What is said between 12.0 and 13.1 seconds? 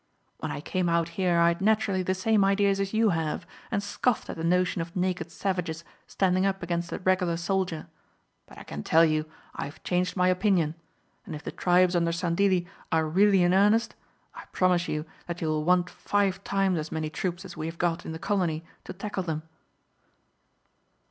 Sandilli are